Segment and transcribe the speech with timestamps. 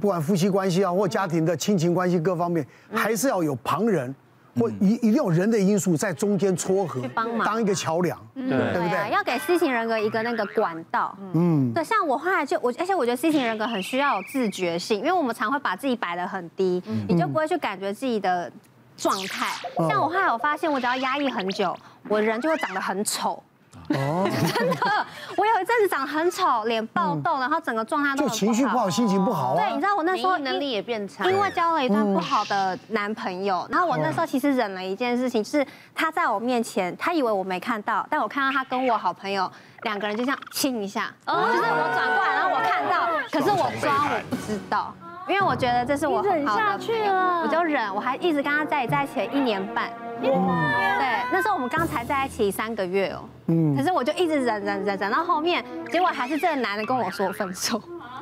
[0.00, 2.64] 不管夫妻关系啊，或家庭的亲情关系各方面，
[2.94, 4.14] 还是要有旁人，
[4.56, 9.10] 或一一定有人的因素在中间撮合，帮忙当一个桥梁，嗯，对不对？
[9.10, 11.18] 要给 C 型人格一个那个管道。
[11.34, 18.48] 嗯，对，像我后来就我，而且我觉得 C 型人格很需要有自觉性，因为我们常会把自己摆得很低，你就不会去感觉自己的
[18.96, 19.48] 状态。
[19.88, 21.76] 像我后来我发现，我只要压抑很久，
[22.08, 23.42] 我人就会长得很丑。
[23.90, 29.56] 哦， 真的，我有一阵子长得很丑，脸爆痘，然后整个状态都就情绪不好，心情不好啊。
[29.56, 39.50] 对，你知道我那时候能力也变差，因为交了一段不好的男朋友，然后我那时候其实忍了一件事情，是他在我面前，他以为我没看到，但我看到他跟我好朋友
[39.82, 44.94] 两个人就这样亲一下，就是我转过来，然后我看到，可是我装我不知道，
[45.28, 49.90] 因为我觉得这是我很好的朋友，我就忍，我还一直跟他在在一起了一年半。
[50.20, 50.32] 对，
[51.30, 57.80] 那时候我们刚才在一起三个月哦，嗯，可是我就一直忍忍忍忍到后面，结果还是这个男的跟我说分手。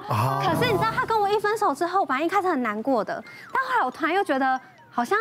[0.09, 0.43] 啊！
[0.45, 4.61] 可是你知道，他跟我一分手之后，本来一开始很难过的，但后来我突然又觉得
[4.91, 5.19] 好像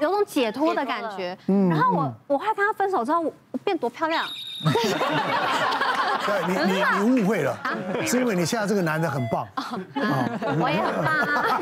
[0.00, 1.36] 有种解脱的感觉。
[1.48, 1.68] 嗯。
[1.68, 4.24] 然后我我后来跟他分手之后，我变多漂亮。
[6.24, 7.58] 对，你你你误会了，
[8.06, 9.46] 是因为你现在这个男的很棒。
[9.56, 11.58] 我也很棒啊。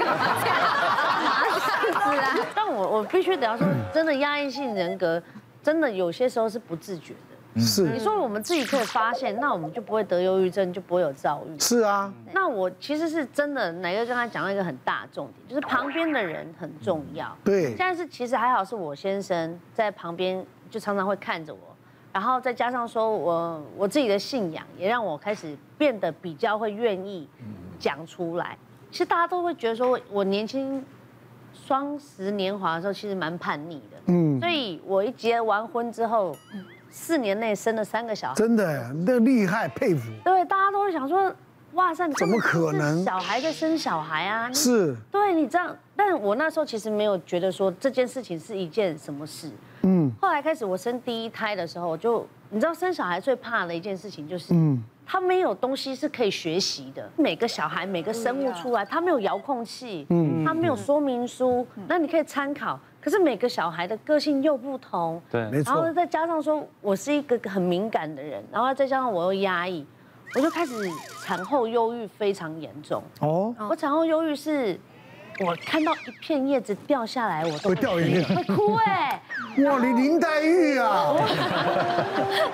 [2.02, 2.46] 是啊。
[2.54, 5.22] 但我我必须得要说，真的压抑性人格，
[5.62, 7.62] 真的有些时候是不自觉的。
[7.62, 7.84] 是。
[7.84, 11.58] 你说我们自己可以发现，那我们就不会得忧郁症，就不会有躁郁。
[11.58, 12.12] 是啊。
[12.32, 17.34] 那我其实是真的，哪个跟他讲到一个很大的重点，就是旁边的人很重要。
[17.42, 17.68] 对。
[17.68, 21.60] 现在是其实还好，是我先生在旁边，就常常会看着我。
[22.12, 27.28] 然后再加上说我我自己的信仰，也让我开始变得比较会愿意
[27.78, 28.56] 讲出来。
[28.90, 30.84] 其实大家都会觉得说，我年轻
[31.54, 33.96] 双十年华的时候，其实蛮叛逆的。
[34.06, 34.40] 嗯。
[34.40, 36.36] 所以我一结完婚之后，
[36.90, 38.34] 四年内生了三个小孩。
[38.34, 40.10] 真的，那厉害，佩服。
[40.24, 41.32] 对，大家都会想说，
[41.74, 43.04] 哇塞，怎么可能？
[43.04, 44.52] 小孩在生小孩啊？
[44.52, 44.96] 是。
[45.12, 49.48] 对你这样，但我那时候其实没有觉得说这件事情是一件什么事。
[49.82, 57.08] 嗯，后来开始我生第一胎的时候，我就你知道生小孩最怕的一件事情就是，嗯，他没有东西是可以学习的。
[57.16, 62.78] 每个小孩每个生物出来，他没有遥控器，嗯，他没有说明书，那你可以参考。
[63.00, 65.72] 可是每个小孩的个性又不同，对，没错。
[65.72, 69.86] 然后再加上说我是一个很敏感的人，然后再加上我又压抑，
[70.34, 70.74] 我就开始
[71.22, 73.02] 产后忧郁非常严重。
[73.20, 74.78] 哦，我产后忧郁是。
[75.40, 79.22] 我看到一片叶子掉下来，我都会掉眼泪，会哭哎！
[79.64, 81.12] 哇，你林黛玉啊！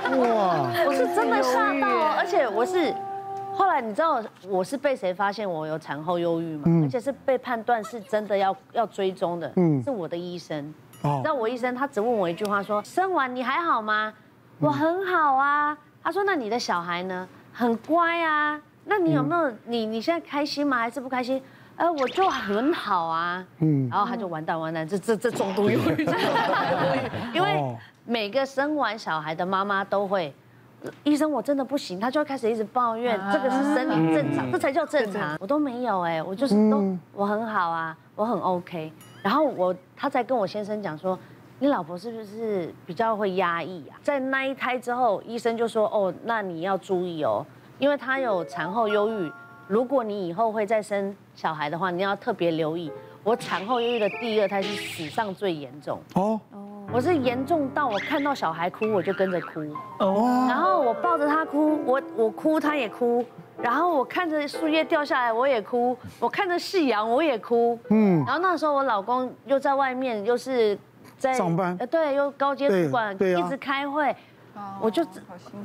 [0.08, 2.94] 哇，我是真的吓到哦，而且我是
[3.52, 6.62] 后来你知道我是被谁发现我有产后忧郁吗？
[6.84, 9.52] 而且是被判断是真的要要追踪的，
[9.84, 10.72] 是我的医生。
[11.02, 14.14] 哦，那我医生他只问我一句话说：生完你还好吗？
[14.60, 15.76] 我很好啊。
[16.04, 17.28] 他说：那你的小孩呢？
[17.52, 18.60] 很乖啊。
[18.84, 20.78] 那你有没有你你现在开心吗？
[20.78, 21.42] 还是不开心？
[21.76, 26.14] 哎，我就很好啊，嗯，然后他就完蛋完蛋，这这这重度忧郁症，
[27.34, 27.62] 因为
[28.06, 30.34] 每个生完小孩的妈妈都会，
[31.04, 38.90] 医生我真的不行，他就会开始一直抱怨，这个是生理正常，这才叫正常，我都没有哎，我就是都我很好啊，我很 OK，
[39.22, 41.18] 然后我他才跟我先生讲说，
[41.58, 44.00] 你老婆是不是比较会压抑啊？
[44.02, 47.44] 在那一胎之后，医生就说哦，那你要注意哦，
[47.78, 49.30] 因为她有产后忧郁。
[49.68, 52.90] 如果你以后会再生小孩的话，你要特别留意。
[53.24, 56.00] 我产后忧郁的第二胎是史上最严重。
[56.14, 56.40] 哦，
[56.92, 59.60] 我是严重到我看到小孩哭我就跟着哭。
[59.98, 63.24] 哦，然后我抱着他哭，我我哭他也哭，
[63.60, 70.78] 然后我看着树叶掉下来我也哭，我看着夕阳我也哭，嗯，然后那时候我老公又在外面又是
[71.18, 74.14] 在上班，呃对，又高阶主管，一直开会，
[74.80, 75.04] 我就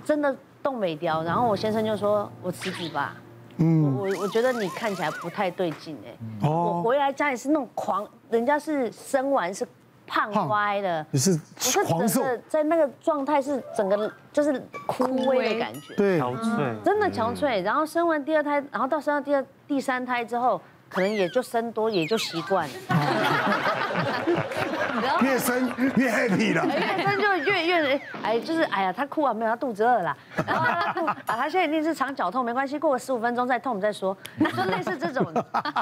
[0.03, 3.15] 真的动没掉，然后我先生就说我辞职吧。
[3.57, 6.15] 嗯，我我觉得你看起来不太对劲哎。
[6.41, 6.81] 哦。
[6.83, 9.67] 我回来家里是那种狂，人家是生完是
[10.07, 11.39] 胖歪的，你是
[11.85, 17.61] 狂瘦，在那个状态是整个就是枯萎的感觉，对，憔悴，真的憔悴。
[17.61, 22.73] 然后生完第二胎，然后到生到第二、第三胎之后，可能也就生多，也就习惯了。
[25.21, 30.15] 越生越 happy 了，越生就越越哎，就是哎呀，他哭啊，没有，他肚子饿了，
[30.45, 35.25] 然后他哭啊，他现在一定是肠绞痛，没关系，过十五分钟再痛再说，就类似这种。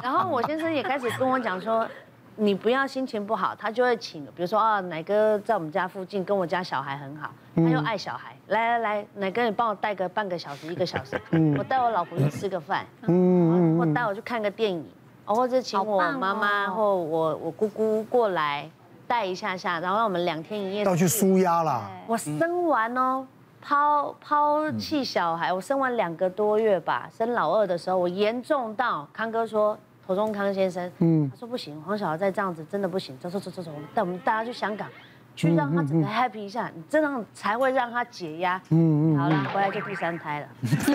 [0.02, 1.88] 然后我先生也开始跟我讲说，
[2.36, 11.20] 你不要心情不好，他就会请，比如说啊，奶哥在我们家附近，跟我家小孩很好，他又爱小孩，来来来，奶哥你帮我带个半个小时一个小时，
[11.58, 14.86] 我带我老婆去吃个饭，嗯，或带我去看个电影，
[15.26, 18.70] 或者请我妈妈或我我姑姑过来。
[19.10, 21.90] 带一下下，然后让我们两天一夜要去舒压啦。
[22.06, 23.26] 我生完哦，
[23.60, 29.76] 抛抛弃小孩，我生完两个多月吧，生老二的时候，我严重到康哥说
[30.06, 34.88] 侯中康先生，嗯，他说不行，黄小豪再这样子真的不行，走走走走走，带我们大家去香港，
[35.36, 38.62] 去让他整个 happy 一下，你这样才会让他解压。
[38.70, 40.48] 嗯嗯，好了，回来就第三胎了。
[40.64, 40.94] 解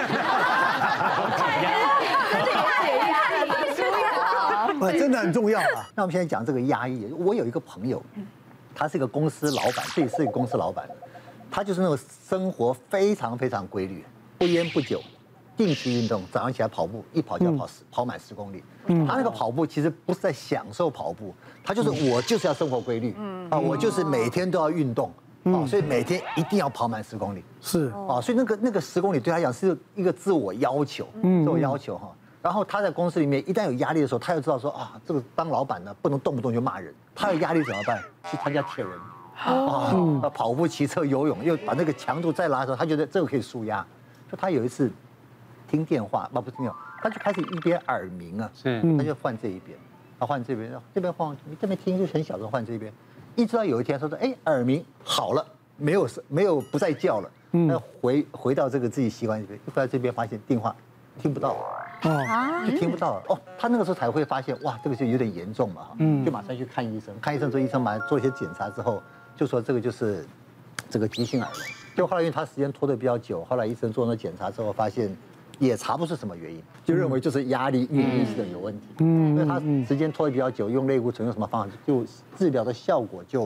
[1.64, 1.72] 压，
[2.81, 3.54] 解压，
[4.92, 5.88] 真的很重要啊。
[5.96, 8.02] 那我们现在讲这个压抑，我有一个朋友，
[8.75, 10.88] 他是一个公司老板，自己是一个公司老板，
[11.50, 11.98] 他就是那种
[12.28, 14.04] 生活非常非常规律，
[14.38, 15.00] 不烟不酒。
[15.56, 18.64] 定期运动，早上起来跑步，一跑就要跑十、嗯、跑满十公里。
[18.86, 21.32] 嗯，他那个跑步其实不是在享受跑步，
[21.62, 23.14] 他就是我就是要生活规律。
[23.16, 25.12] 嗯啊，我就是每天都要运动。
[25.44, 27.44] 嗯，所以每天一定要跑满十公里。
[27.60, 32.10] 是啊，所以那个那个十公里对他讲是一个自我要求，自我要求哈。
[32.44, 36.94] 然后他在公司里面一旦有压力的时候，他就知道说啊，这个当老板呢不能动不动就骂人。
[37.14, 37.99] 他有压力怎么办？
[38.31, 38.93] 去参加铁人。
[39.35, 43.85] 啊，跑步、骑车、游泳，又把那个强度再拉的时候，他觉得这个可以舒压。
[44.31, 44.93] 就他有一次。
[45.67, 49.76] 听电话，那不是听电他就开始一边耳鸣啊，是，他就换这一边，
[50.20, 52.93] 他换这边，这边换，你这边听就很小声，换这边，
[53.35, 55.44] 一直到有一天他说，哎，耳鸣好了，
[55.76, 60.76] 没有没有不再叫了，那回回到这个自己习惯这边，回到这边发现电话
[61.19, 61.56] 听不到，
[62.05, 69.03] 哦，就听不到了，哦，他那个时候才会发现，哇，这个就有点严重嘛，嗯，就马上去看医生，看医生之后，医生马上做一些检查之后，
[69.37, 70.25] 就说这个就是
[70.89, 71.61] 这个急性耳聋，
[71.97, 75.15] 就后来因为他时间拖得比较久，后来医生做了检查之后发现。
[75.61, 78.89] 也查不出什么原因，就认为就是压力、免疫系统有问题。
[78.99, 82.05] 嗯，因为他时间拖得比较久，用类固醇用什么方法，就
[82.37, 83.45] 治疗的效果就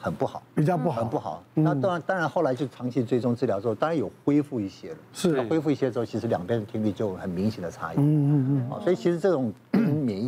[0.00, 1.42] 很不好，比较不好，很不好。
[1.54, 4.96] 那当然，当然后来就长期追踪治疗之后，当然有恢复一些了。
[5.12, 7.96] 是，恢复一些之后，其实两边的听力就很明显的差异。
[7.98, 8.80] 嗯嗯嗯。
[8.80, 9.52] 所以其实这种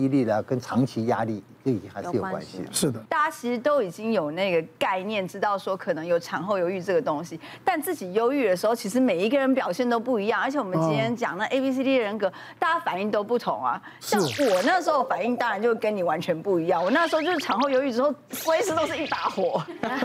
[0.01, 1.45] 免疫力的跟长期压力。
[1.63, 2.99] 这已经还是有关系，是的。
[3.01, 10.41] 大家其实都已经有那个概念，知道说可能有产后忧郁这个东西，但自己忧郁的时候，其实每一个人表现都不一样。
[10.41, 13.79] 而且我们今天讲那 A B C D 人格，大家反应都不同啊。
[14.01, 16.83] 像我那时候反应当然就跟你完全不一样。
[16.83, 19.63] 我那时候就是产后忧郁之后，随时都是一把火。
[19.83, 19.99] 然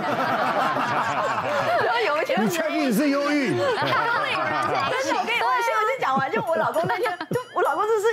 [1.94, 3.56] 后有一天，你确定是忧郁？
[3.80, 3.88] 但
[5.02, 7.18] 是我跟你我先我先讲完，就我老公那天，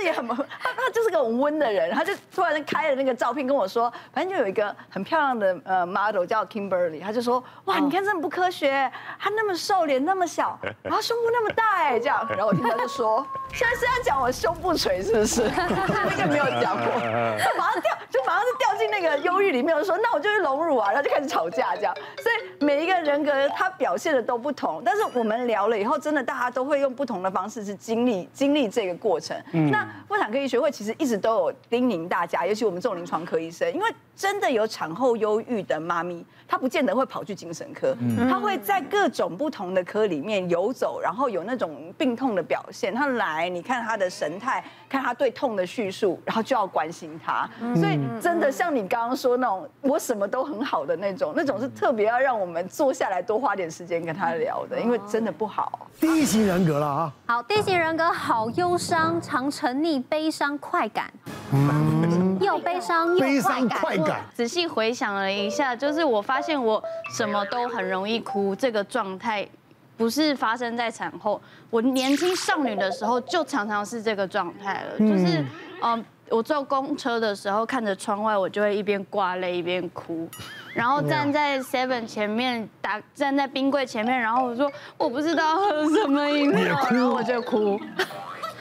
[0.03, 3.43] 也很他他就是个很温的人，他就突然开了那个照片。
[3.43, 8.89] 跟我说，反正就有一个很漂亮的呃 model 叫 Kimberly，他就说哇，你看这么不科学，
[9.19, 15.43] 他那么瘦，脸那么小，然后胸部那么大哎，这样，然后我听他就说，现在是要讲我胸部垂是不是？
[15.51, 16.99] 那个没有讲过，
[17.37, 29.37] 他马上掉，就马上就掉进那个忧郁里面，我说那我就去隆乳啊，然后就开始吵架这样，所以每一个人格他表现的都不同，但是我们聊了以后，真的大家都会用不同的方式去经历经历这个过程。
[29.69, 37.95] 那妇产科医学会其实一直都有叮咛大家，尤其我们这种临床科医生，因为真的有产后忧郁的妈咪，她不见得会跑去精神科，
[38.27, 42.93] 她会在各种不同的科里面游走，然后有那种病痛的表现。
[42.93, 47.47] 她来，你看她的神态，看她对痛的叙述，然后就要关心她。
[47.75, 55.87] 所以真的像你刚刚说那种，我什么都很好的那种，那种是特别要让我们坐下来多花点时间跟他聊的，因为真的不好。
[55.99, 57.13] 第一型人格了啊！
[57.27, 61.11] 好，第一型人格好忧伤，常沉溺悲伤快感。
[61.51, 63.79] 嗯，又悲伤又快感。
[63.79, 64.21] 快感。
[64.33, 66.83] 仔细回想了一下，就是我发现我
[67.15, 69.47] 什么都很容易哭，这个状态
[69.95, 71.39] 不是发生在产后，
[71.69, 74.97] 我年轻少女的时候就常常是这个状态了。
[74.97, 75.45] 就是，
[75.83, 80.27] 嗯，我坐公车的时候看着窗外，我就会一边挂泪一边哭，
[80.73, 87.79] 然后站在 Seven 前面打，站在冰柜前面，然后我说我不知道喝什么饮料，然后我就哭。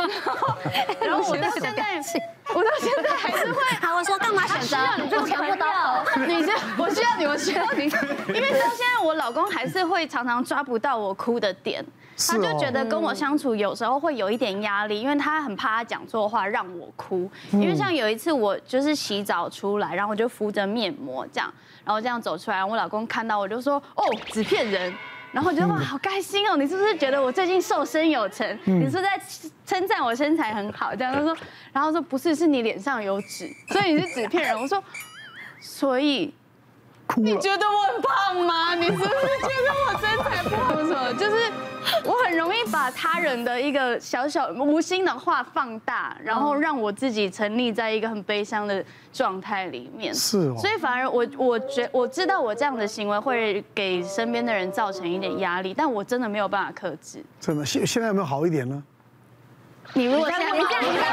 [1.00, 2.02] 然后我到现在，
[2.54, 3.61] 我到现在还是会。
[3.80, 4.76] 好，我说干嘛选择？
[5.02, 6.04] 你就全部都要。
[6.26, 7.85] 你这，我需要你，我需要你。
[7.85, 11.85] 因为到现在，我老公还是会常常抓不到我哭的点，
[12.28, 17.30] 他就觉得跟我相处有时候会有一点压力，因为他很怕他讲错话让我哭。
[17.52, 21.52] 因为像有一次我就是洗澡出来，然后我就敷着面膜这样，
[21.85, 24.92] 然后这样走出来，我老公看到我就说：“哦，纸片人。”
[25.32, 26.56] 然后我觉得哇，好开心哦！
[26.56, 28.58] 你是不是觉得我最近瘦身有成？
[28.64, 29.20] 你是在
[29.66, 30.94] 称赞我身材很好？
[30.94, 31.36] 这样他说，
[31.72, 34.60] 然后说不是，是你脸上有纸，所以你是纸片人。
[34.60, 34.82] 我说，
[35.60, 36.32] 所以。
[37.16, 38.74] 你觉得我很胖吗？
[38.74, 40.74] 你是不是觉得我身材不好？
[40.76, 41.01] 什么？
[42.02, 50.14] 就是我很容易把他人的一个小小无心的话放大，然后让我自己沉溺在一个很悲伤的状态里面。
[50.14, 50.56] 是哦。
[50.59, 57.25] 所以反而我我觉我知道我这样的行为会给身边的人造成一点压力，但我真的没有办法克制。
[57.40, 58.82] 真的，现现在有没有好一点呢？
[59.94, 61.12] 你如果现在你这样，你这样。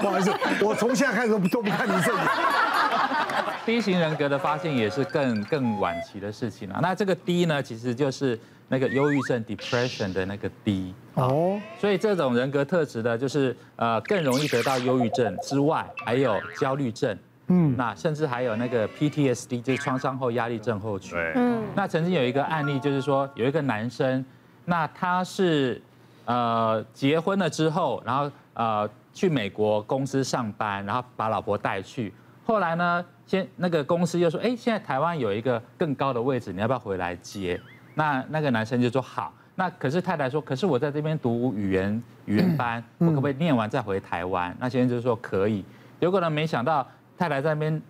[0.00, 2.18] 不好意思，我从现在开始都不看你这里。
[3.66, 6.78] D 型人格的发现也是更更晚期的事情了。
[6.82, 11.60] 那这个 D 呢，其实就是那个忧郁症 （depression） 的那个 D 哦。
[11.78, 17.16] 所以这种人格特质呢，就是呃更容易得到忧郁症之外，还有焦虑症。
[17.48, 21.18] 嗯，那甚至还有那个 PTSD，就是创伤后压力症候群。
[21.34, 24.24] 嗯，那曾经有一个案例，就是说有一个男生，
[24.64, 25.82] 那他是
[26.24, 32.12] 呃结婚了之后，然后呃去美国公司上班，然后把老婆带去。
[32.44, 37.60] 后来呢，先那个公司又说，哎，现在台湾有一个更高的位置，你要不要回来接？
[37.94, 39.32] 那那个男生就说好。
[39.54, 44.56] 那可是太太说，可是我在这边读语言语言班，我可不可以念完再回台湾？
[44.58, 45.64] 那先生就说可以。
[46.00, 46.86] 结果呢，没想到。
[47.18, 47.80] 太太在那边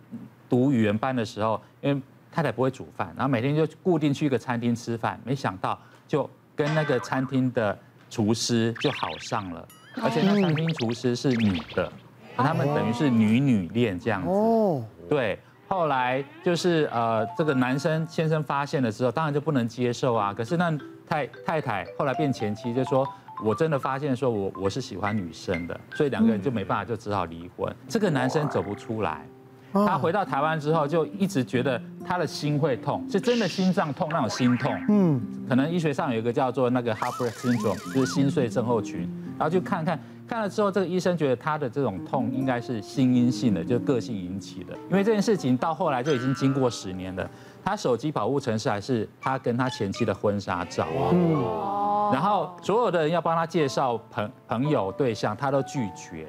[0.46, 5.18] 读语言班的时候，因为太太不会煮饭，然后每天就固定去一个餐厅吃饭。
[5.24, 7.78] 没想到就跟那个餐厅的
[8.10, 9.66] 厨师就好上了，
[10.02, 11.90] 而且那餐厅厨师是女的，
[12.36, 14.28] 他们等于是女女恋这样子。
[14.28, 15.38] 哦，对。
[15.68, 20.34] 后来就是呃，这个男生先生发现了之后，当然就不能接受啊。
[20.34, 20.70] 可是那
[21.08, 23.06] 太太太后来变前妻，就说。
[23.42, 27.74] 我真的发现说我我是喜欢女生的，所以两个人就没办法，就只好离婚。
[27.88, 29.26] 这个男生走不出来，
[29.72, 34.72] 他回到台湾之后就一直觉得他的心会痛，是真的心脏痛那种心痛。
[34.88, 39.08] 嗯，可能医学上有一个叫做那个 Heartbreak Syndrome，就是心碎症候群。
[39.38, 39.98] 然后就看看
[40.28, 44.74] 看了之后，这个医生觉得他的这种痛应该是心因性的，就是个性引起的。
[44.90, 47.28] 因为这件事情到后来就已经经过十年了，
[47.64, 50.86] 他手机保护程式还是他跟他前妻的婚纱照。
[51.12, 52.12] 嗯。
[52.12, 56.26] 然后所有的人要帮他介绍朋朋友对象，他都拒绝。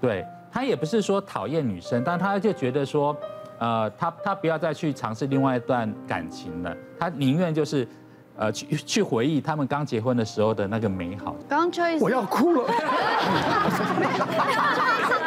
[0.00, 3.16] 对，他也不是说讨厌女生，但他就觉得说，
[3.58, 7.86] 呃，他他不要再去尝试另外一段感情了，他宁愿就是，
[8.36, 11.36] 呃，去去回忆他们刚结婚的时候的那个美好。
[11.48, 12.68] 刚 Joyce 我要哭了。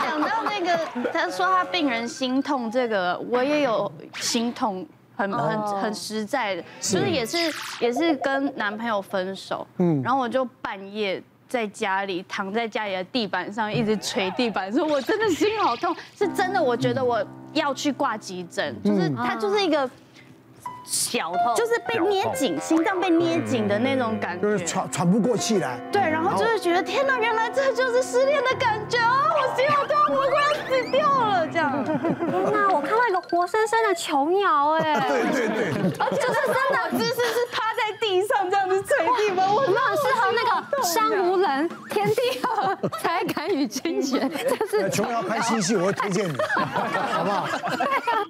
[0.02, 0.78] 讲到那个，
[1.12, 4.86] 他说他病人心痛，这个我也有心痛。
[5.16, 7.38] 很很很实在的，就是也是
[7.80, 11.22] 也是跟男朋友分手，嗯，然后我就半夜
[11.54, 19.88] 在家里躺在家里的地板上一直捶地板，说我真的心好痛，是真的，我觉得我要去挂急诊，就是他就是一个。
[20.86, 25.80] 小痛就是被捏紧，心脏被捏紧的那种感觉，就是喘喘不过气来。
[25.94, 29.32] 对，然后就是觉得天哪，原来这就是失恋的感觉啊！
[29.32, 31.72] 我心好痛，我快要死掉了这样。
[31.88, 34.94] 天哪，我看到一个活生生的琼瑶哎。
[35.08, 35.72] 对对对，
[36.18, 37.83] 就是真的姿势是趴在地
[38.38, 39.74] 上这样子捶地板，我很适
[40.14, 44.30] 合那个山无人，天地合，才敢与君绝。
[44.30, 47.48] 这是琼瑶拍新戏，我会推荐你， 好不好？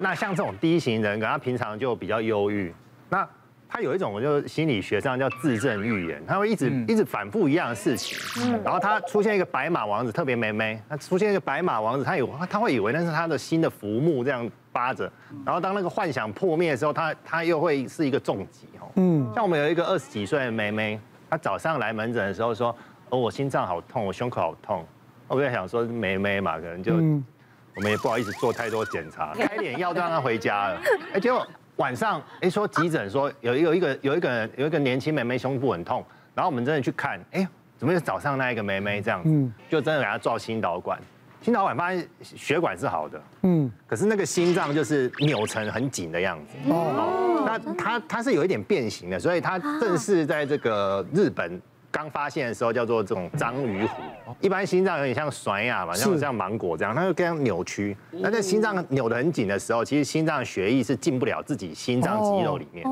[0.00, 2.24] 那像这种 D 型人格，他平常就比较。
[2.24, 2.74] 忧郁，
[3.10, 3.28] 那
[3.74, 8.16] 他有一种，就心理学上叫自证预言，他会一直一直反复一样的事情，
[8.62, 15.10] 然后他出现一个白马王子，特别美眉，他出现一个白马王子，他有他会以为那是他的新的浮木这样扒着，
[15.44, 22.68] 然后当那个幻想破灭的时候，他他又会是一个重疾哦，嗯，像我们有一个二十几岁的妹妹，她早上来门诊的时候说，
[23.08, 24.86] 哦，我心脏好痛，我胸口好痛，
[25.26, 26.94] 我在想说妹妹嘛，可能就
[27.74, 30.80] 我们也不好意思做太多检查，开点药就让她回家了，
[31.14, 31.44] 哎，结果。
[31.76, 36.04] 晚上，哎，说急诊说有有一个有一个人有一个年轻妹妹胸部很痛，
[36.34, 40.98] 然后我们真的去看，哎，怎么又早上那一个妹妹这样子，就真的给她照心导管，
[41.40, 51.60] 心导管发现血管是好的，嗯，可是那个心脏就是扭成很紧的样子，哦，那它它是有一点变形的，所以它正是在这个日本。
[51.94, 54.02] 刚发现的时候叫做这种章鱼湖，
[54.40, 57.96] 一般心脏有点像甩牙嘛，像像芒果这样，它就这样扭曲。
[58.10, 62.84] 那在心脏扭得很紧的时候，其实心脏血液是进不了自己心脏肌肉里面，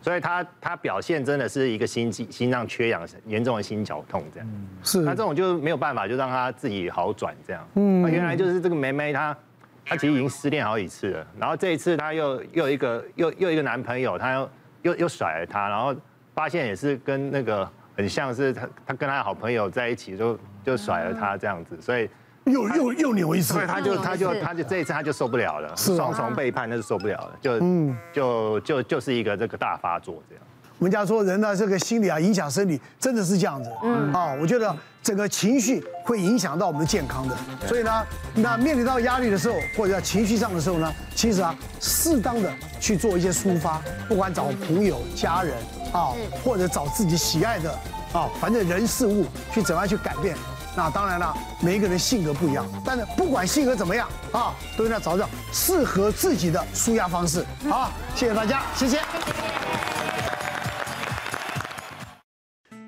[0.00, 4.48] 所以它它表现真的是一个心肌心脏缺氧，严重的心绞痛这样。
[4.84, 7.68] 是，那这种就没有办法，就让它自己好转这样。
[7.74, 9.36] 嗯，原来就是这个梅梅她
[9.84, 14.50] 她其实已经失恋好几次了，然后这一次她又又一个又又一个男朋友，她又
[14.82, 15.92] 又又甩了她，然后
[16.36, 17.68] 发现也是跟那个。
[17.96, 22.08] 很像是他，他跟他的好朋友在一起就就甩了他这样子，所以
[22.44, 30.44] 又又又扭一次，所以他就他就他就这一次他就受不了了，双重背叛那就受不了了，就嗯就就就是一个这个大发作这样。
[30.78, 33.70] 我们家说人呢，这个心理啊影响生理，真的是这样子。
[33.84, 45.54] 嗯啊，我觉得整个情绪会影响到我们的健康的，所以呢，那面临到压力的时候，或者情绪上的时候呢，其实啊，适当的去做一些抒发，不管找朋友、家人。
[45.94, 46.12] 啊，
[46.44, 47.72] 或者找自己喜爱的
[48.12, 50.36] 啊，反正人事物去怎么样去改变。
[50.76, 57.46] 那当然了，每一个人性格不一样，但是不管性格怎么样啊，都要找找适合自己的舒压方式。
[57.70, 59.00] 好，谢谢大家，谢谢。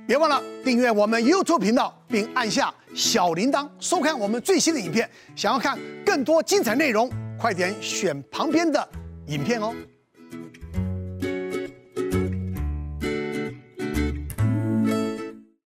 [0.06, 5.08] 别忘了订阅我们 YouTube 频道，并按下小铃铛，收看我们最新的影片。
[5.34, 7.08] 想要看更多精彩内容，
[7.38, 7.46] 快。
[7.46, 8.88] 快点选旁边的
[9.28, 9.72] 影片哦。